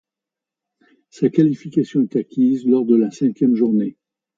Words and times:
Sa 1.11 1.29
qualification 1.29 2.01
est 2.01 2.15
acquise 2.15 2.65
lors 2.65 2.85
de 2.87 2.95
la 2.95 3.11
cinquième 3.11 3.53
journée. 3.53 3.97